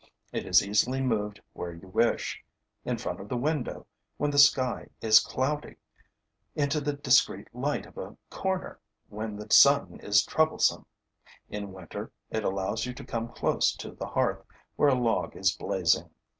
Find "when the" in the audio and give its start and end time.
4.17-4.39, 9.09-9.45